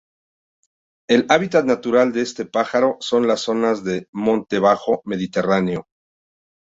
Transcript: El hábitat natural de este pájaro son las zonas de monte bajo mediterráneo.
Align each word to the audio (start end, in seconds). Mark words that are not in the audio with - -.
El 1.07 1.27
hábitat 1.29 1.63
natural 1.65 2.11
de 2.11 2.23
este 2.23 2.43
pájaro 2.45 2.97
son 3.01 3.27
las 3.27 3.41
zonas 3.41 3.83
de 3.83 4.07
monte 4.11 4.57
bajo 4.57 5.03
mediterráneo. 5.05 5.85